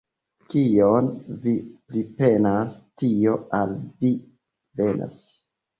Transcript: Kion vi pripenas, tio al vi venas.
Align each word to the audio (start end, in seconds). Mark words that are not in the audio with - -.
Kion 0.53 1.09
vi 1.43 1.53
pripenas, 1.91 2.75
tio 3.03 3.39
al 3.61 3.79
vi 4.03 4.15
venas. 4.83 5.25